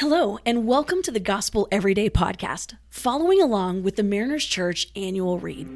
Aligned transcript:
Hello, 0.00 0.38
and 0.44 0.66
welcome 0.66 1.00
to 1.04 1.10
the 1.10 1.18
Gospel 1.18 1.66
Everyday 1.72 2.10
podcast, 2.10 2.76
following 2.90 3.40
along 3.40 3.82
with 3.82 3.96
the 3.96 4.02
Mariners 4.02 4.44
Church 4.44 4.88
annual 4.94 5.38
read. 5.38 5.66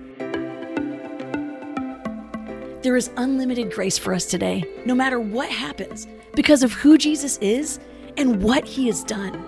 There 2.82 2.96
is 2.96 3.10
unlimited 3.16 3.72
grace 3.72 3.96
for 3.96 4.12
us 4.12 4.26
today, 4.26 4.62
no 4.84 4.94
matter 4.94 5.18
what 5.18 5.48
happens, 5.48 6.06
because 6.34 6.62
of 6.62 6.70
who 6.70 6.98
Jesus 6.98 7.38
is 7.38 7.80
and 8.18 8.42
what 8.42 8.66
he 8.66 8.88
has 8.88 9.02
done. 9.04 9.42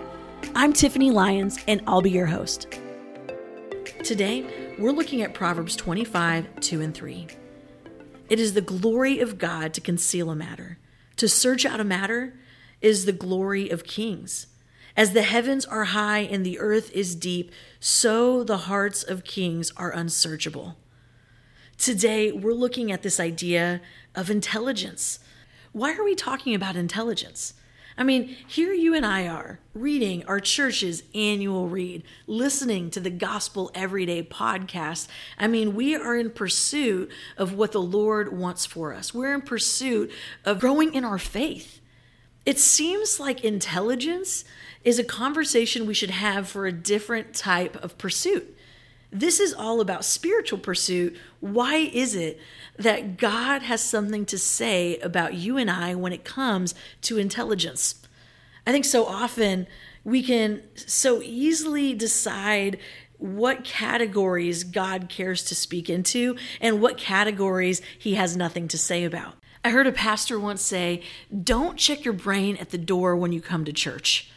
I'm 0.55 0.73
Tiffany 0.73 1.11
Lyons, 1.11 1.59
and 1.69 1.83
I'll 1.87 2.01
be 2.01 2.11
your 2.11 2.25
host. 2.25 2.67
Today, 4.03 4.75
we're 4.79 4.93
looking 4.93 5.21
at 5.21 5.35
Proverbs 5.35 5.77
25, 5.77 6.61
2 6.61 6.81
and 6.81 6.95
3. 6.95 7.27
It 8.31 8.41
is 8.41 8.55
the 8.55 8.63
glory 8.63 9.21
of 9.21 9.37
God 9.37 9.75
to 9.75 9.83
conceal 9.83 10.31
a 10.31 10.35
matter, 10.35 10.79
to 11.17 11.29
search 11.29 11.67
out 11.67 11.79
a 11.79 11.85
matter 11.85 12.33
is 12.81 13.05
the 13.05 13.13
glory 13.13 13.69
of 13.69 13.85
kings. 13.85 14.47
As 14.97 15.13
the 15.13 15.23
heavens 15.23 15.65
are 15.65 15.85
high 15.85 16.21
and 16.21 16.45
the 16.45 16.59
earth 16.59 16.91
is 16.93 17.15
deep, 17.15 17.51
so 17.81 18.45
the 18.45 18.59
hearts 18.59 19.03
of 19.03 19.25
kings 19.25 19.73
are 19.77 19.91
unsearchable. 19.91 20.77
Today, 21.79 22.31
we're 22.31 22.53
looking 22.53 22.93
at 22.93 23.03
this 23.03 23.19
idea 23.19 23.81
of 24.15 24.31
intelligence. 24.31 25.19
Why 25.73 25.95
are 25.95 26.05
we 26.05 26.15
talking 26.15 26.55
about 26.55 26.77
intelligence? 26.77 27.55
I 27.97 28.05
mean, 28.05 28.37
here 28.47 28.73
you 28.73 28.95
and 28.95 29.05
I 29.05 29.27
are 29.27 29.59
reading 29.75 30.25
our 30.25 30.41
church's 30.41 31.03
annual 31.15 31.69
read, 31.69 32.05
listening 32.27 32.91
to 32.91 33.01
the 33.01 33.11
Gospel 33.11 33.71
Everyday 33.75 34.23
podcast. 34.23 35.09
I 35.39 35.47
mean, 35.47 35.75
we 35.75 35.95
are 35.95 36.17
in 36.17 36.31
pursuit 36.31 37.11
of 37.37 37.53
what 37.53 37.73
the 37.73 37.83
Lord 37.83 38.37
wants 38.37 38.65
for 38.65 38.95
us. 38.95 39.13
We're 39.13 39.35
in 39.35 39.43
pursuit 39.43 40.11
of 40.45 40.61
growing 40.61 40.95
in 40.95 41.05
our 41.05 41.19
faith. 41.19 41.82
It 42.45 42.59
seems 42.59 43.21
like 43.21 43.45
intelligence 43.45 44.45
is 44.85 44.99
a 44.99 45.05
conversation 45.05 45.87
we 45.87 45.95
should 45.95 46.11
have 46.11 46.49
for 46.49 46.67
a 46.67 46.73
different 46.73 47.35
type 47.35 47.77
of 47.77 47.97
pursuit. 47.99 48.57
This 49.13 49.39
is 49.39 49.53
all 49.53 49.81
about 49.81 50.05
spiritual 50.05 50.59
pursuit. 50.59 51.17
Why 51.41 51.77
is 51.77 52.15
it 52.15 52.41
that 52.79 53.19
God 53.19 53.63
has 53.63 53.83
something 53.83 54.25
to 54.27 54.39
say 54.39 54.99
about 54.99 55.35
you 55.35 55.57
and 55.59 55.71
I 55.71 55.95
when 55.95 56.13
it 56.13 56.25
comes 56.25 56.75
to 57.03 57.19
intelligence? 57.19 57.97
I 58.67 58.73
think 58.73 58.87
so 58.87 59.05
often 59.05 59.67
we 60.03 60.23
can 60.23 60.63
so 60.75 61.21
easily 61.23 61.95
decide 61.95 62.79
what 63.19 63.65
categories 63.65 64.65
God 64.65 65.09
cares 65.09 65.45
to 65.45 65.55
speak 65.55 65.89
into 65.89 66.37
and 66.61 66.81
what 66.81 66.97
categories 66.97 67.81
he 67.97 68.15
has 68.15 68.37
nothing 68.37 68.67
to 68.69 68.79
say 68.79 69.05
about. 69.05 69.35
I 69.65 69.71
heard 69.71 69.87
a 69.87 69.93
pastor 69.93 70.39
once 70.39 70.63
say, 70.63 71.03
Don't 71.43 71.77
check 71.77 72.05
your 72.05 72.15
brain 72.15 72.57
at 72.57 72.71
the 72.71 72.79
door 72.79 73.17
when 73.17 73.33
you 73.33 73.41
come 73.41 73.65
to 73.65 73.73
church. 73.73 74.31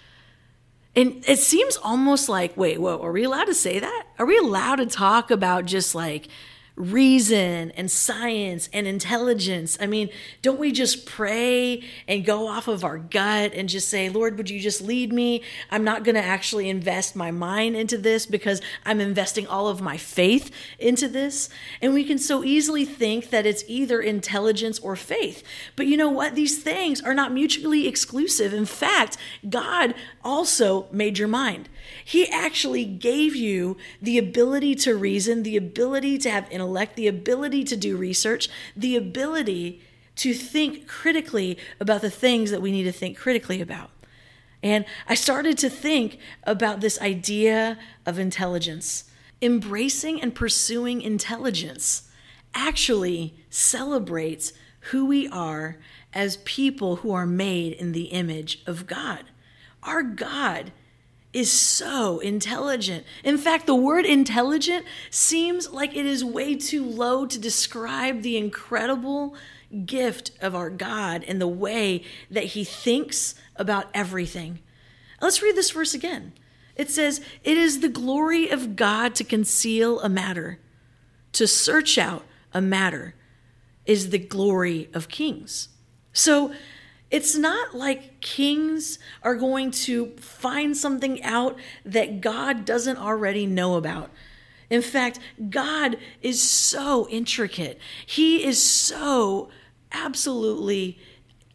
And 0.95 1.23
it 1.27 1.39
seems 1.39 1.75
almost 1.75 2.29
like, 2.29 2.55
wait, 2.55 2.79
whoa, 2.79 3.01
are 3.01 3.11
we 3.11 3.25
allowed 3.25 3.45
to 3.45 3.53
say 3.53 3.79
that? 3.79 4.03
Are 4.17 4.25
we 4.25 4.37
allowed 4.37 4.77
to 4.77 4.85
talk 4.85 5.29
about 5.29 5.65
just 5.65 5.93
like 5.93 6.29
reason 6.75 7.71
and 7.71 7.89
science 7.89 8.67
and 8.73 8.85
intelligence. 8.85 9.77
I 9.79 9.87
mean, 9.87 10.09
don't 10.41 10.59
we 10.59 10.73
just 10.73 11.05
pray 11.05 11.83
and 12.07 12.25
go 12.25 12.47
off 12.47 12.67
of 12.67 12.83
our 12.83 12.97
gut 12.97 13.53
and 13.53 13.69
just 13.69 13.87
say, 13.87 14.09
Lord, 14.09 14.37
would 14.37 14.49
you 14.49 14.59
just 14.59 14.81
lead 14.81 15.13
me? 15.13 15.41
I'm 15.71 15.85
not 15.85 16.03
going 16.03 16.15
to 16.15 16.23
actually 16.23 16.67
invest 16.67 17.15
my 17.15 17.31
mind 17.31 17.77
into 17.77 17.97
this 17.97 18.25
because 18.25 18.61
I'm 18.85 18.99
investing 18.99 19.47
all 19.47 19.69
of 19.69 19.79
my 19.79 19.95
faith 19.95 20.51
into 20.77 21.07
this. 21.07 21.47
And 21.81 21.93
we 21.93 22.03
can 22.03 22.17
so 22.17 22.43
easily 22.43 22.83
think 22.83 23.29
that 23.29 23.45
it's 23.45 23.63
either 23.67 24.01
intelligence 24.01 24.77
or 24.79 24.97
faith. 24.97 25.43
But 25.77 25.87
you 25.87 25.95
know 25.95 26.09
what? 26.09 26.35
These 26.35 26.61
things 26.61 27.01
are 27.01 27.13
not 27.13 27.31
mutually 27.31 27.87
exclusive. 27.87 28.53
In 28.53 28.65
fact, 28.65 29.15
God 29.49 29.95
also 30.25 30.87
made 30.91 31.17
your 31.17 31.29
mind. 31.29 31.69
He 32.03 32.27
actually 32.27 32.83
gave 32.83 33.35
you 33.35 33.77
the 34.01 34.17
ability 34.17 34.75
to 34.75 34.95
reason, 34.95 35.43
the 35.43 35.55
ability 35.55 36.17
to 36.19 36.29
have 36.29 36.51
intellect, 36.51 36.64
the 36.95 37.08
ability 37.08 37.63
to 37.66 37.75
do 37.75 37.97
research, 37.97 38.49
the 38.76 38.95
ability 38.95 39.81
to 40.17 40.33
think 40.33 40.87
critically 40.87 41.58
about 41.80 42.02
the 42.02 42.09
things 42.09 42.52
that 42.52 42.61
we 42.61 42.71
need 42.71 42.83
to 42.83 42.92
think 42.92 43.17
critically 43.17 43.61
about. 43.61 43.92
And 44.64 44.86
I 45.08 45.15
started 45.15 45.58
to 45.59 45.70
think 45.70 46.17
about 46.43 46.81
this 46.81 46.99
idea 47.02 47.77
of 48.05 48.17
intelligence. 48.17 49.05
Embracing 49.42 50.21
and 50.21 50.33
pursuing 50.33 51.02
intelligence 51.02 52.09
actually 52.53 53.36
celebrates 53.49 54.53
who 54.92 55.05
we 55.05 55.27
are 55.27 55.77
as 56.14 56.37
people 56.37 56.97
who 56.97 57.11
are 57.11 57.27
made 57.27 57.73
in 57.73 57.92
the 57.92 58.05
image 58.05 58.64
of 58.65 58.87
God. 58.87 59.26
Our 59.83 60.02
God 60.02 60.71
is 61.35 61.51
so 61.51 62.19
intelligent. 62.19 63.05
In 63.21 63.37
fact, 63.37 63.67
the 63.67 63.75
word 63.75 64.05
intelligent 64.05 64.85
seems 65.09 65.69
like 65.69 65.93
it 65.93 66.05
is 66.05 66.23
way 66.23 66.55
too 66.55 66.85
low 66.85 67.25
to 67.25 67.37
describe 67.37 68.21
the 68.21 68.37
incredible 68.37 69.35
gift 69.85 70.31
of 70.39 70.55
our 70.55 70.69
God 70.69 71.25
and 71.27 71.41
the 71.41 71.47
way 71.47 72.03
that 72.31 72.45
he 72.45 72.63
thinks 72.63 73.35
about 73.57 73.87
everything. 73.93 74.59
Let's 75.21 75.41
read 75.41 75.57
this 75.57 75.71
verse 75.71 75.93
again. 75.93 76.31
It 76.77 76.89
says, 76.89 77.19
It 77.43 77.57
is 77.57 77.81
the 77.81 77.89
glory 77.89 78.49
of 78.49 78.77
God 78.77 79.13
to 79.15 79.25
conceal 79.25 79.99
a 79.99 80.07
matter, 80.07 80.59
to 81.33 81.47
search 81.47 81.97
out 81.97 82.23
a 82.53 82.61
matter 82.61 83.13
is 83.85 84.09
the 84.09 84.19
glory 84.19 84.89
of 84.93 85.09
kings. 85.09 85.67
So, 86.13 86.53
it's 87.15 87.37
not 87.37 87.73
like 87.73 88.20
kings 88.20 88.99
are 89.23 89.36
going 89.36 89.71
to 89.71 90.08
find 90.17 90.76
something 90.76 91.23
out 91.23 91.58
that 91.86 92.20
God 92.20 92.65
doesn't 92.65 92.98
already 92.98 93.45
know 93.45 93.76
about. 93.76 94.11
In 94.70 94.81
fact, 94.81 95.20
God 95.49 95.95
is 96.21 96.42
so 96.42 97.08
intricate. 97.09 97.80
He 98.05 98.43
is 98.43 98.61
so 98.61 99.48
absolutely 99.93 100.99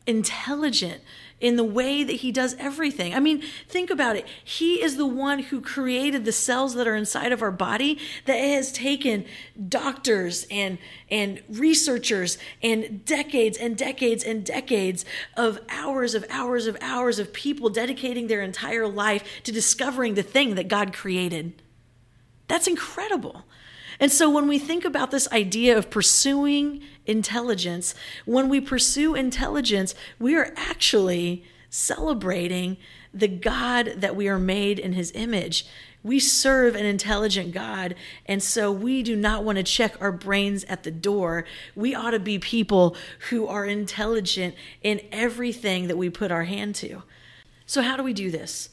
intelligent 0.07 1.03
in 1.41 1.57
the 1.57 1.65
way 1.65 2.05
that 2.05 2.17
he 2.17 2.31
does 2.31 2.55
everything. 2.59 3.15
I 3.15 3.21
mean, 3.21 3.43
think 3.67 3.91
about 3.91 4.17
it. 4.17 4.27
He 4.45 4.83
is 4.83 4.97
the 4.97 5.07
one 5.07 5.39
who 5.39 5.61
created 5.61 6.25
the 6.25 6.33
cells 6.33 6.75
that 6.75 6.87
are 6.87 6.95
inside 6.95 7.33
of 7.33 7.43
our 7.43 7.51
body 7.51 7.99
that 8.27 8.37
has 8.37 8.71
taken 8.71 9.25
doctors 9.69 10.47
and 10.51 10.79
and 11.11 11.43
researchers 11.49 12.39
and 12.63 13.05
decades 13.05 13.57
and 13.57 13.77
decades 13.77 14.23
and 14.23 14.45
decades 14.45 15.05
of 15.37 15.59
hours 15.71 16.15
of 16.15 16.25
hours 16.31 16.67
of 16.67 16.77
hours 16.81 17.19
of 17.19 17.33
people 17.33 17.71
dedicating 17.71 18.27
their 18.27 18.43
entire 18.43 18.87
life 18.87 19.25
to 19.43 19.51
discovering 19.51 20.15
the 20.15 20.23
thing 20.23 20.55
that 20.55 20.69
God 20.69 20.93
created. 20.93 21.63
That's 22.49 22.67
incredible. 22.67 23.45
And 24.01 24.11
so 24.11 24.31
when 24.31 24.49
we 24.49 24.59
think 24.59 24.87
about 24.87 25.11
this 25.11 25.31
idea 25.31 25.77
of 25.77 25.91
pursuing 25.91 26.83
intelligence, 27.07 27.95
when 28.25 28.49
we 28.49 28.61
pursue 28.61 29.15
intelligence, 29.15 29.95
we 30.19 30.35
are 30.35 30.55
actually 30.57 31.45
celebrating 31.69 32.79
the 33.13 33.29
God 33.29 33.95
that 33.99 34.17
we 34.17 34.27
are 34.27 34.39
made 34.39 34.79
in 34.79 34.95
his 34.95 35.13
image. 35.15 35.67
We 36.03 36.19
serve 36.19 36.75
an 36.75 36.87
intelligent 36.87 37.53
God, 37.53 37.95
and 38.25 38.43
so 38.43 38.73
we 38.73 39.03
do 39.03 39.15
not 39.15 39.45
want 39.45 39.57
to 39.57 39.63
check 39.63 40.01
our 40.01 40.13
brains 40.13 40.65
at 40.65 40.83
the 40.83 40.91
door. 40.91 41.45
We 41.75 41.95
ought 41.95 42.13
to 42.13 42.19
be 42.19 42.39
people 42.39 42.97
who 43.29 43.47
are 43.47 43.67
intelligent 43.67 44.55
in 44.83 45.03
everything 45.13 45.89
that 45.89 45.99
we 45.99 46.09
put 46.09 46.33
our 46.33 46.45
hand 46.45 46.75
to. 46.77 47.03
So, 47.67 47.83
how 47.83 47.99
do 47.99 48.03
we 48.03 48.15
do 48.15 48.31
this? 48.31 48.71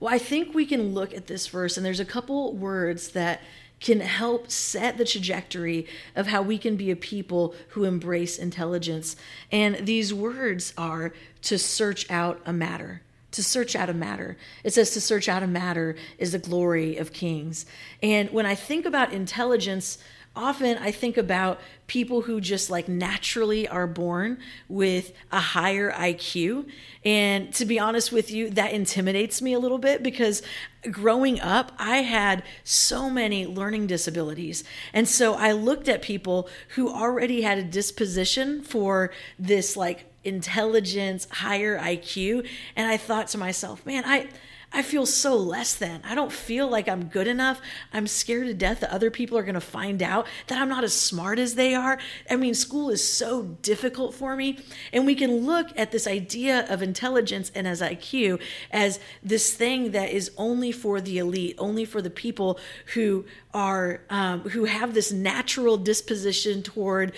Well, 0.00 0.12
I 0.12 0.18
think 0.18 0.54
we 0.54 0.64
can 0.64 0.94
look 0.94 1.12
at 1.12 1.26
this 1.26 1.46
verse, 1.46 1.76
and 1.76 1.84
there's 1.84 2.00
a 2.00 2.06
couple 2.06 2.56
words 2.56 3.10
that 3.10 3.42
can 3.82 4.00
help 4.00 4.50
set 4.50 4.96
the 4.96 5.04
trajectory 5.04 5.86
of 6.16 6.28
how 6.28 6.40
we 6.40 6.56
can 6.56 6.76
be 6.76 6.90
a 6.90 6.96
people 6.96 7.54
who 7.70 7.84
embrace 7.84 8.38
intelligence. 8.38 9.16
And 9.50 9.86
these 9.86 10.14
words 10.14 10.72
are 10.78 11.12
to 11.42 11.58
search 11.58 12.10
out 12.10 12.40
a 12.46 12.52
matter. 12.52 13.02
To 13.32 13.42
search 13.42 13.74
out 13.74 13.90
a 13.90 13.94
matter. 13.94 14.36
It 14.62 14.72
says 14.72 14.90
to 14.90 15.00
search 15.00 15.28
out 15.28 15.42
a 15.42 15.46
matter 15.46 15.96
is 16.18 16.32
the 16.32 16.38
glory 16.38 16.96
of 16.96 17.12
kings. 17.12 17.66
And 18.02 18.30
when 18.30 18.46
I 18.46 18.54
think 18.54 18.86
about 18.86 19.12
intelligence, 19.12 19.98
often 20.34 20.78
I 20.78 20.90
think 20.90 21.16
about 21.16 21.60
people 21.86 22.22
who 22.22 22.40
just 22.40 22.70
like 22.70 22.88
naturally 22.88 23.68
are 23.68 23.86
born 23.86 24.38
with 24.68 25.12
a 25.30 25.40
higher 25.40 25.92
IQ. 25.92 26.68
And 27.04 27.52
to 27.54 27.64
be 27.64 27.78
honest 27.78 28.12
with 28.12 28.30
you, 28.30 28.48
that 28.50 28.72
intimidates 28.72 29.42
me 29.42 29.52
a 29.52 29.58
little 29.58 29.78
bit 29.78 30.02
because 30.02 30.42
growing 30.90 31.40
up, 31.40 31.72
I 31.78 31.98
had 31.98 32.42
so 32.64 33.10
many 33.10 33.46
learning 33.46 33.88
disabilities. 33.88 34.64
And 34.92 35.08
so 35.08 35.34
I 35.34 35.52
looked 35.52 35.88
at 35.88 36.02
people 36.02 36.48
who 36.76 36.92
already 36.92 37.42
had 37.42 37.58
a 37.58 37.62
disposition 37.62 38.62
for 38.62 39.10
this 39.38 39.76
like 39.76 40.06
intelligence, 40.24 41.28
higher 41.30 41.78
IQ. 41.78 42.48
And 42.74 42.90
I 42.90 42.96
thought 42.96 43.28
to 43.28 43.38
myself, 43.38 43.84
man, 43.84 44.04
I 44.06 44.28
I 44.74 44.82
feel 44.82 45.04
so 45.04 45.36
less 45.36 45.74
than. 45.74 46.00
I 46.04 46.14
don't 46.14 46.32
feel 46.32 46.66
like 46.68 46.88
I'm 46.88 47.04
good 47.04 47.28
enough. 47.28 47.60
I'm 47.92 48.06
scared 48.06 48.46
to 48.46 48.54
death 48.54 48.80
that 48.80 48.90
other 48.90 49.10
people 49.10 49.36
are 49.36 49.42
going 49.42 49.54
to 49.54 49.60
find 49.60 50.02
out 50.02 50.26
that 50.46 50.58
I'm 50.58 50.68
not 50.68 50.82
as 50.82 50.94
smart 50.94 51.38
as 51.38 51.54
they 51.56 51.74
are. 51.74 51.98
I 52.30 52.36
mean, 52.36 52.54
school 52.54 52.88
is 52.88 53.06
so 53.06 53.42
difficult 53.42 54.14
for 54.14 54.34
me. 54.34 54.58
And 54.92 55.04
we 55.04 55.14
can 55.14 55.44
look 55.44 55.68
at 55.76 55.92
this 55.92 56.06
idea 56.06 56.66
of 56.72 56.82
intelligence 56.82 57.52
and 57.54 57.68
as 57.68 57.82
IQ 57.82 58.40
as 58.70 58.98
this 59.22 59.52
thing 59.52 59.90
that 59.90 60.10
is 60.10 60.30
only 60.38 60.72
for 60.72 61.00
the 61.00 61.18
elite, 61.18 61.56
only 61.58 61.84
for 61.84 62.00
the 62.00 62.10
people 62.10 62.58
who 62.94 63.26
are, 63.52 64.00
um, 64.08 64.40
who 64.50 64.64
have 64.64 64.94
this 64.94 65.12
natural 65.12 65.76
disposition 65.76 66.62
toward 66.62 67.12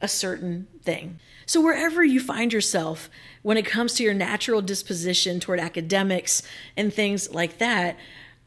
a 0.00 0.08
certain 0.08 0.66
thing. 0.82 1.18
So, 1.46 1.60
wherever 1.60 2.04
you 2.04 2.20
find 2.20 2.52
yourself 2.52 3.08
when 3.42 3.56
it 3.56 3.64
comes 3.64 3.94
to 3.94 4.02
your 4.02 4.14
natural 4.14 4.60
disposition 4.60 5.38
toward 5.40 5.60
academics 5.60 6.42
and 6.76 6.92
things 6.92 7.32
like 7.32 7.58
that, 7.58 7.96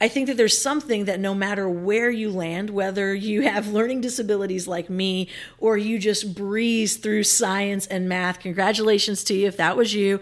I 0.01 0.07
think 0.07 0.27
that 0.27 0.37
there's 0.37 0.59
something 0.59 1.05
that 1.05 1.19
no 1.19 1.33
matter 1.33 1.69
where 1.69 2.09
you 2.09 2.29
land, 2.29 2.69
whether 2.69 3.13
you 3.13 3.41
have 3.41 3.67
learning 3.73 4.01
disabilities 4.01 4.67
like 4.67 4.89
me 4.89 5.29
or 5.57 5.77
you 5.77 5.99
just 5.99 6.35
breeze 6.35 6.97
through 6.97 7.23
science 7.23 7.85
and 7.87 8.07
math, 8.07 8.39
congratulations 8.39 9.23
to 9.25 9.33
you 9.33 9.47
if 9.47 9.57
that 9.57 9.75
was 9.75 9.93
you. 9.93 10.19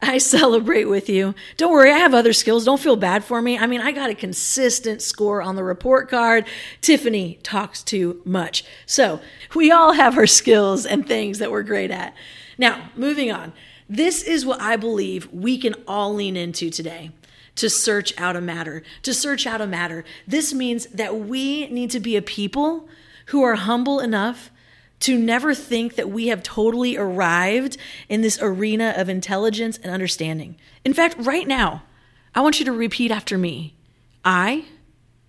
I 0.00 0.18
celebrate 0.18 0.84
with 0.84 1.08
you. 1.08 1.34
Don't 1.56 1.72
worry, 1.72 1.90
I 1.90 1.98
have 1.98 2.14
other 2.14 2.32
skills. 2.32 2.64
Don't 2.64 2.80
feel 2.80 2.96
bad 2.96 3.24
for 3.24 3.42
me. 3.42 3.58
I 3.58 3.66
mean, 3.66 3.80
I 3.80 3.90
got 3.92 4.10
a 4.10 4.14
consistent 4.14 5.02
score 5.02 5.42
on 5.42 5.56
the 5.56 5.64
report 5.64 6.08
card. 6.08 6.46
Tiffany 6.80 7.38
talks 7.42 7.82
too 7.82 8.22
much. 8.24 8.64
So, 8.86 9.20
we 9.54 9.70
all 9.72 9.92
have 9.92 10.16
our 10.16 10.26
skills 10.26 10.86
and 10.86 11.06
things 11.06 11.38
that 11.40 11.50
we're 11.50 11.64
great 11.64 11.90
at. 11.90 12.14
Now, 12.56 12.90
moving 12.96 13.32
on. 13.32 13.52
This 13.88 14.22
is 14.22 14.44
what 14.46 14.60
I 14.60 14.76
believe 14.76 15.32
we 15.32 15.58
can 15.58 15.74
all 15.86 16.14
lean 16.14 16.36
into 16.36 16.70
today 16.70 17.10
to 17.56 17.68
search 17.68 18.16
out 18.18 18.36
a 18.36 18.40
matter. 18.40 18.82
To 19.02 19.12
search 19.12 19.46
out 19.46 19.60
a 19.60 19.66
matter. 19.66 20.04
This 20.26 20.54
means 20.54 20.86
that 20.86 21.18
we 21.18 21.66
need 21.68 21.90
to 21.90 22.00
be 22.00 22.16
a 22.16 22.22
people 22.22 22.88
who 23.26 23.42
are 23.42 23.56
humble 23.56 23.98
enough 23.98 24.50
to 25.00 25.18
never 25.18 25.54
think 25.54 25.94
that 25.94 26.10
we 26.10 26.28
have 26.28 26.42
totally 26.42 26.96
arrived 26.96 27.76
in 28.08 28.20
this 28.22 28.38
arena 28.40 28.94
of 28.96 29.08
intelligence 29.08 29.78
and 29.82 29.92
understanding. 29.92 30.56
In 30.84 30.92
fact, 30.92 31.16
right 31.18 31.46
now, 31.46 31.82
I 32.34 32.40
want 32.40 32.58
you 32.58 32.64
to 32.66 32.72
repeat 32.72 33.10
after 33.10 33.38
me. 33.38 33.74
I, 34.24 34.64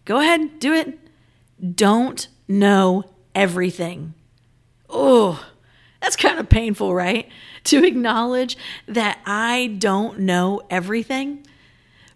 go 0.06 0.20
ahead, 0.20 0.60
do 0.60 0.74
it, 0.74 0.98
don't 1.76 2.28
know 2.48 3.04
everything. 3.36 4.14
Oh, 4.90 5.46
that's 6.02 6.16
kind 6.16 6.40
of 6.40 6.50
painful, 6.50 6.94
right? 6.94 7.30
To 7.66 7.84
acknowledge 7.84 8.58
that 8.88 9.20
I 9.26 9.76
don't 9.78 10.20
know 10.20 10.62
everything. 10.70 11.46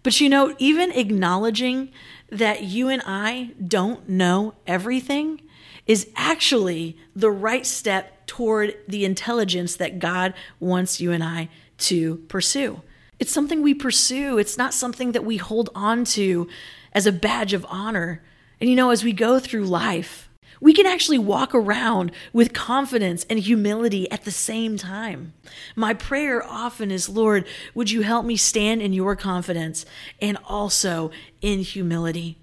But 0.02 0.20
you 0.22 0.30
know, 0.30 0.56
even 0.58 0.92
acknowledging 0.92 1.92
that 2.30 2.64
you 2.64 2.88
and 2.88 3.04
I 3.06 3.52
don't 3.64 4.08
know 4.08 4.56
everything 4.66 5.42
is 5.86 6.10
actually 6.16 6.98
the 7.16 7.32
right 7.32 7.66
step 7.66 8.26
toward 8.26 8.76
the 8.88 9.06
intelligence 9.06 9.76
that 9.76 10.00
God 10.00 10.34
wants 10.60 11.02
you 11.02 11.12
and 11.12 11.24
I 11.24 11.50
to 11.80 12.18
pursue. 12.28 12.82
It's 13.20 13.32
something 13.32 13.62
we 13.62 13.74
pursue, 13.74 14.38
it's 14.38 14.58
not 14.58 14.74
something 14.74 15.12
that 15.12 15.26
we 15.26 15.38
hold 15.38 15.70
on 15.76 16.06
to 16.06 16.48
as 16.94 17.06
a 17.06 17.12
badge 17.12 17.54
of 17.54 17.66
honor. 17.70 18.24
And 18.60 18.70
you 18.70 18.76
know, 18.76 18.92
as 18.92 19.04
we 19.04 19.14
go 19.14 19.40
through 19.40 19.66
life, 19.66 20.30
we 20.64 20.74
can 20.74 20.86
actually 20.86 21.20
walk 21.20 21.54
around 21.54 22.12
with 22.32 22.54
confidence 22.54 23.26
and 23.30 23.38
humility 23.38 24.10
at 24.10 24.24
the 24.24 24.32
same 24.32 24.78
time. 24.78 25.34
My 25.76 25.94
prayer 25.94 26.42
often 26.42 26.90
is, 26.90 27.10
Lord, 27.10 27.46
would 27.76 27.92
you 27.92 28.02
help 28.02 28.26
me 28.26 28.38
stand 28.38 28.82
in 28.82 28.94
your 28.94 29.18
confidence 29.18 29.86
and 30.22 30.38
also 30.46 31.12
in 31.42 31.60
humility? 31.60 32.38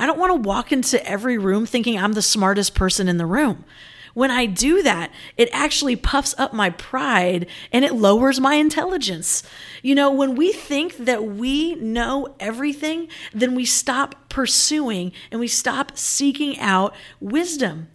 I 0.00 0.06
don't 0.06 0.18
want 0.18 0.30
to 0.30 0.48
walk 0.48 0.72
into 0.72 1.06
every 1.06 1.36
room 1.36 1.66
thinking 1.66 1.98
I'm 1.98 2.14
the 2.14 2.22
smartest 2.22 2.74
person 2.74 3.06
in 3.06 3.18
the 3.18 3.26
room. 3.26 3.66
When 4.14 4.30
I 4.30 4.46
do 4.46 4.82
that, 4.82 5.12
it 5.36 5.48
actually 5.52 5.94
puffs 5.94 6.34
up 6.38 6.52
my 6.52 6.70
pride 6.70 7.46
and 7.70 7.84
it 7.84 7.94
lowers 7.94 8.40
my 8.40 8.54
intelligence. 8.54 9.42
You 9.82 9.94
know, 9.94 10.10
when 10.10 10.34
we 10.34 10.52
think 10.52 10.96
that 10.96 11.24
we 11.24 11.74
know 11.76 12.34
everything, 12.40 13.08
then 13.32 13.54
we 13.54 13.64
stop 13.64 14.28
pursuing 14.30 15.12
and 15.30 15.38
we 15.38 15.48
stop 15.48 15.96
seeking 15.96 16.58
out 16.58 16.94
wisdom. 17.20 17.88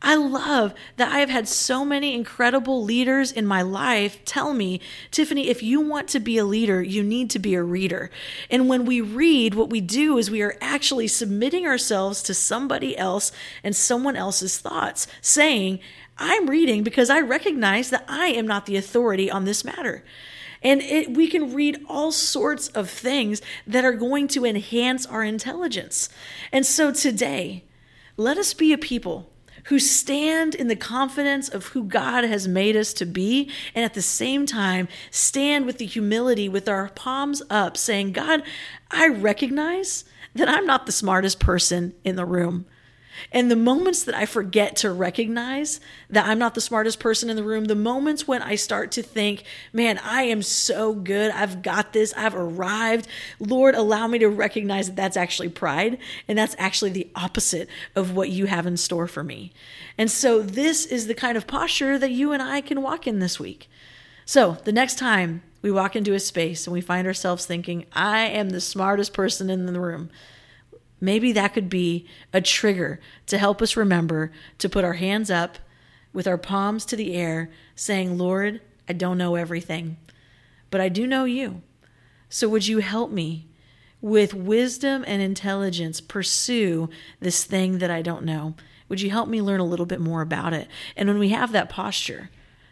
I 0.00 0.14
love 0.14 0.74
that 0.96 1.12
I 1.12 1.18
have 1.18 1.28
had 1.28 1.48
so 1.48 1.84
many 1.84 2.14
incredible 2.14 2.84
leaders 2.84 3.32
in 3.32 3.44
my 3.44 3.62
life 3.62 4.24
tell 4.24 4.54
me, 4.54 4.80
Tiffany, 5.10 5.48
if 5.48 5.60
you 5.60 5.80
want 5.80 6.06
to 6.08 6.20
be 6.20 6.38
a 6.38 6.44
leader, 6.44 6.80
you 6.80 7.02
need 7.02 7.30
to 7.30 7.40
be 7.40 7.54
a 7.54 7.62
reader. 7.64 8.10
And 8.48 8.68
when 8.68 8.84
we 8.84 9.00
read, 9.00 9.54
what 9.54 9.70
we 9.70 9.80
do 9.80 10.16
is 10.16 10.30
we 10.30 10.42
are 10.42 10.56
actually 10.60 11.08
submitting 11.08 11.66
ourselves 11.66 12.22
to 12.24 12.34
somebody 12.34 12.96
else 12.96 13.32
and 13.64 13.74
someone 13.74 14.14
else's 14.14 14.58
thoughts, 14.58 15.08
saying, 15.20 15.80
I'm 16.16 16.48
reading 16.48 16.84
because 16.84 17.10
I 17.10 17.20
recognize 17.20 17.90
that 17.90 18.04
I 18.06 18.28
am 18.28 18.46
not 18.46 18.66
the 18.66 18.76
authority 18.76 19.28
on 19.28 19.46
this 19.46 19.64
matter. 19.64 20.04
And 20.62 20.80
it, 20.80 21.16
we 21.16 21.26
can 21.26 21.54
read 21.54 21.84
all 21.88 22.12
sorts 22.12 22.68
of 22.68 22.88
things 22.88 23.42
that 23.66 23.84
are 23.84 23.92
going 23.92 24.28
to 24.28 24.44
enhance 24.44 25.06
our 25.06 25.24
intelligence. 25.24 26.08
And 26.52 26.64
so 26.64 26.92
today, 26.92 27.64
let 28.16 28.38
us 28.38 28.54
be 28.54 28.72
a 28.72 28.78
people 28.78 29.28
who 29.68 29.78
stand 29.78 30.54
in 30.54 30.68
the 30.68 30.76
confidence 30.76 31.48
of 31.48 31.66
who 31.68 31.84
God 31.84 32.24
has 32.24 32.48
made 32.48 32.74
us 32.74 32.94
to 32.94 33.04
be, 33.04 33.50
and 33.74 33.84
at 33.84 33.92
the 33.92 34.02
same 34.02 34.46
time 34.46 34.88
stand 35.10 35.66
with 35.66 35.76
the 35.76 35.86
humility 35.86 36.48
with 36.48 36.68
our 36.68 36.88
palms 36.90 37.42
up, 37.50 37.76
saying, 37.76 38.12
God, 38.12 38.42
I 38.90 39.08
recognize 39.08 40.04
that 40.34 40.48
I'm 40.48 40.64
not 40.64 40.86
the 40.86 40.92
smartest 40.92 41.38
person 41.38 41.94
in 42.02 42.16
the 42.16 42.24
room. 42.24 42.64
And 43.32 43.50
the 43.50 43.56
moments 43.56 44.02
that 44.04 44.14
I 44.14 44.26
forget 44.26 44.76
to 44.76 44.92
recognize 44.92 45.80
that 46.10 46.26
I'm 46.26 46.38
not 46.38 46.54
the 46.54 46.60
smartest 46.60 47.00
person 47.00 47.30
in 47.30 47.36
the 47.36 47.42
room, 47.42 47.66
the 47.66 47.74
moments 47.74 48.26
when 48.26 48.42
I 48.42 48.54
start 48.54 48.92
to 48.92 49.02
think, 49.02 49.44
man, 49.72 49.98
I 50.02 50.22
am 50.22 50.42
so 50.42 50.94
good. 50.94 51.30
I've 51.32 51.62
got 51.62 51.92
this. 51.92 52.14
I've 52.16 52.34
arrived. 52.34 53.08
Lord, 53.38 53.74
allow 53.74 54.06
me 54.06 54.18
to 54.18 54.28
recognize 54.28 54.88
that 54.88 54.96
that's 54.96 55.16
actually 55.16 55.48
pride. 55.48 55.98
And 56.26 56.38
that's 56.38 56.56
actually 56.58 56.90
the 56.90 57.08
opposite 57.14 57.68
of 57.94 58.14
what 58.14 58.30
you 58.30 58.46
have 58.46 58.66
in 58.66 58.76
store 58.76 59.06
for 59.06 59.22
me. 59.22 59.52
And 59.96 60.10
so 60.10 60.42
this 60.42 60.86
is 60.86 61.06
the 61.06 61.14
kind 61.14 61.36
of 61.36 61.46
posture 61.46 61.98
that 61.98 62.10
you 62.10 62.32
and 62.32 62.42
I 62.42 62.60
can 62.60 62.82
walk 62.82 63.06
in 63.06 63.18
this 63.18 63.38
week. 63.40 63.68
So 64.24 64.58
the 64.64 64.72
next 64.72 64.98
time 64.98 65.42
we 65.62 65.70
walk 65.70 65.96
into 65.96 66.14
a 66.14 66.20
space 66.20 66.66
and 66.66 66.74
we 66.74 66.80
find 66.80 67.06
ourselves 67.06 67.46
thinking, 67.46 67.86
I 67.92 68.26
am 68.26 68.50
the 68.50 68.60
smartest 68.60 69.12
person 69.12 69.50
in 69.50 69.66
the 69.66 69.80
room 69.80 70.10
Maybe 71.00 71.32
that 71.32 71.54
could 71.54 71.68
be 71.68 72.06
a 72.32 72.40
trigger 72.40 73.00
to 73.26 73.38
help 73.38 73.62
us 73.62 73.76
remember 73.76 74.32
to 74.58 74.68
put 74.68 74.84
our 74.84 74.94
hands 74.94 75.30
up 75.30 75.58
with 76.12 76.26
our 76.26 76.38
palms 76.38 76.84
to 76.86 76.96
the 76.96 77.14
air, 77.14 77.50
saying, 77.74 78.18
Lord, 78.18 78.60
I 78.88 78.92
don't 78.94 79.18
know 79.18 79.34
everything, 79.34 79.96
but 80.70 80.80
I 80.80 80.88
do 80.88 81.06
know 81.06 81.24
you. 81.24 81.62
So 82.28 82.48
would 82.48 82.66
you 82.66 82.78
help 82.78 83.10
me 83.10 83.48
with 84.00 84.34
wisdom 84.34 85.04
and 85.06 85.22
intelligence 85.22 86.00
pursue 86.00 86.88
this 87.20 87.44
thing 87.44 87.78
that 87.78 87.90
I 87.90 88.02
don't 88.02 88.24
know? 88.24 88.54
Would 88.88 89.00
you 89.00 89.10
help 89.10 89.28
me 89.28 89.42
learn 89.42 89.60
a 89.60 89.66
little 89.66 89.86
bit 89.86 90.00
more 90.00 90.22
about 90.22 90.52
it? 90.52 90.68
And 90.96 91.08
when 91.08 91.18
we 91.18 91.28
have 91.30 91.52
that 91.52 91.68
posture, 91.68 92.30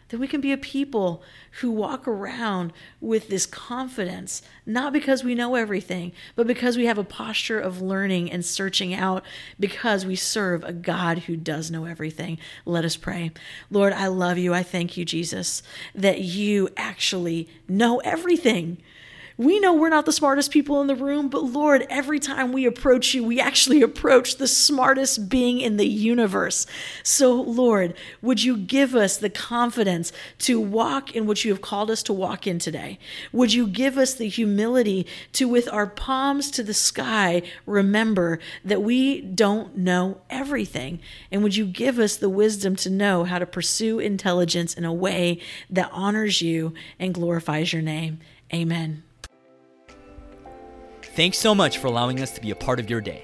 then 0.09 0.19
we 0.19 0.27
can 0.27 0.41
be 0.41 0.51
a 0.51 0.57
people 0.57 1.21
who 1.61 1.71
walk 1.71 2.07
around 2.07 2.71
with 3.01 3.27
this 3.27 3.45
confidence, 3.45 4.41
not 4.65 4.93
because 4.93 5.23
we 5.23 5.35
know 5.35 5.55
everything, 5.55 6.13
but 6.35 6.47
because 6.47 6.77
we 6.77 6.85
have 6.85 6.97
a 6.97 7.03
posture 7.03 7.59
of 7.59 7.81
learning 7.81 8.31
and 8.31 8.45
searching 8.45 8.93
out 8.93 9.23
because 9.59 10.05
we 10.05 10.15
serve 10.15 10.63
a 10.63 10.73
God 10.73 11.19
who 11.19 11.35
does 11.35 11.69
know 11.69 11.85
everything. 11.85 12.37
Let 12.65 12.85
us 12.85 12.95
pray. 12.95 13.31
Lord, 13.69 13.93
I 13.93 14.07
love 14.07 14.37
you. 14.37 14.53
I 14.53 14.63
thank 14.63 14.95
you, 14.97 15.03
Jesus, 15.05 15.61
that 15.93 16.21
you 16.21 16.69
actually 16.77 17.49
know 17.67 17.99
everything. 17.99 18.77
We 19.37 19.59
know 19.59 19.75
we're 19.75 19.89
not 19.89 20.07
the 20.07 20.11
smartest 20.11 20.49
people 20.49 20.81
in 20.81 20.87
the 20.87 20.95
room, 20.95 21.29
but 21.29 21.43
Lord, 21.43 21.85
every 21.91 22.19
time 22.19 22.51
we 22.51 22.65
approach 22.65 23.13
you, 23.13 23.23
we 23.23 23.39
actually 23.39 23.83
approach 23.83 24.37
the 24.37 24.47
smartest 24.47 25.29
being 25.29 25.61
in 25.61 25.77
the 25.77 25.85
universe. 25.85 26.65
So, 27.03 27.33
Lord, 27.33 27.93
would 28.23 28.43
you 28.43 28.57
give 28.57 28.95
us 28.95 29.17
the 29.17 29.29
confidence 29.29 30.11
to 30.39 30.59
walk 30.59 31.15
in 31.15 31.27
what 31.27 31.45
you 31.45 31.51
have 31.51 31.61
called 31.61 31.91
us 31.91 32.01
to 32.03 32.13
walk 32.13 32.47
in 32.47 32.57
today? 32.57 32.97
Would 33.31 33.53
you 33.53 33.67
give 33.67 33.95
us 33.95 34.15
the 34.15 34.27
humility 34.27 35.05
to, 35.33 35.47
with 35.47 35.71
our 35.71 35.85
palms 35.85 36.49
to 36.51 36.63
the 36.63 36.73
sky, 36.73 37.43
remember 37.67 38.39
that 38.65 38.81
we 38.81 39.21
don't 39.21 39.77
know 39.77 40.19
everything? 40.31 40.99
And 41.31 41.43
would 41.43 41.55
you 41.55 41.67
give 41.67 41.99
us 41.99 42.17
the 42.17 42.29
wisdom 42.29 42.75
to 42.77 42.89
know 42.89 43.23
how 43.23 43.37
to 43.37 43.45
pursue 43.45 43.99
intelligence 43.99 44.73
in 44.73 44.83
a 44.83 44.93
way 44.93 45.39
that 45.69 45.91
honors 45.93 46.41
you 46.41 46.73
and 46.97 47.13
glorifies 47.13 47.71
your 47.71 47.83
name? 47.83 48.19
Amen. 48.51 49.03
Thanks 51.17 51.39
so 51.39 51.55
much 51.55 51.79
for 51.79 51.87
allowing 51.87 52.21
us 52.21 52.29
to 52.33 52.41
be 52.41 52.51
a 52.51 52.55
part 52.55 52.79
of 52.79 52.91
your 52.91 53.01
day. 53.01 53.23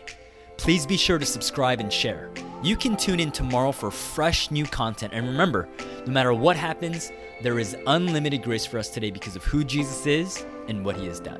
Please 0.58 0.84
be 0.84 0.98
sure 0.98 1.20
to 1.20 1.26
subscribe 1.28 1.80
and 1.80 1.94
share. 1.94 2.32
You 2.64 2.76
can 2.76 2.98
tune 2.98 3.20
in 3.20 3.32
tomorrow 3.32 3.72
for 3.72 3.92
fresh 3.92 4.50
new 4.50 4.66
content. 4.66 5.14
And 5.14 5.28
remember, 5.28 5.70
no 6.08 6.12
matter 6.12 6.34
what 6.34 6.56
happens, 6.56 7.12
there 7.44 7.60
is 7.60 7.78
unlimited 7.86 8.42
grace 8.42 8.66
for 8.66 8.80
us 8.80 8.90
today 8.90 9.12
because 9.12 9.36
of 9.36 9.44
who 9.44 9.64
Jesus 9.64 10.08
is 10.08 10.44
and 10.68 10.84
what 10.84 10.96
he 10.96 11.06
has 11.06 11.20
done. 11.20 11.40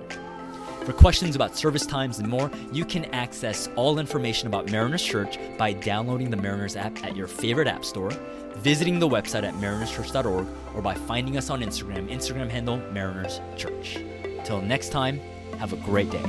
For 0.86 0.94
questions 0.94 1.36
about 1.36 1.58
service 1.58 1.88
times 1.88 2.20
and 2.20 2.28
more, 2.28 2.52
you 2.72 2.86
can 2.86 3.06
access 3.06 3.68
all 3.76 3.98
information 3.98 4.46
about 4.46 4.70
Mariners 4.70 5.04
Church 5.04 5.40
by 5.58 5.74
downloading 5.74 6.30
the 6.30 6.38
Mariners 6.38 6.76
app 6.76 7.04
at 7.04 7.16
your 7.16 7.26
favorite 7.26 7.68
app 7.68 7.84
store, 7.84 8.12
visiting 8.58 9.00
the 9.00 9.10
website 9.10 9.42
at 9.42 9.56
marinerschurch.org, 9.56 10.48
or 10.76 10.82
by 10.84 10.94
finding 10.94 11.36
us 11.36 11.50
on 11.50 11.62
Instagram, 11.62 12.12
Instagram 12.12 12.48
handle 12.48 12.78
Mariners 12.92 13.42
Church. 13.58 13.98
Till 14.46 14.62
next 14.62 14.90
time, 14.90 15.20
have 15.60 15.74
a 15.74 15.78
great 15.78 16.10
day. 16.10 16.24